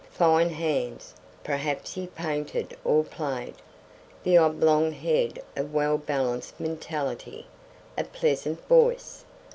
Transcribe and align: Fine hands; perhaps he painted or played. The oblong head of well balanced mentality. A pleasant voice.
Fine 0.09 0.49
hands; 0.49 1.13
perhaps 1.43 1.93
he 1.93 2.07
painted 2.07 2.75
or 2.83 3.03
played. 3.03 3.53
The 4.23 4.35
oblong 4.35 4.93
head 4.93 5.43
of 5.55 5.75
well 5.75 5.99
balanced 5.99 6.59
mentality. 6.59 7.45
A 7.95 8.03
pleasant 8.05 8.67
voice. 8.67 9.23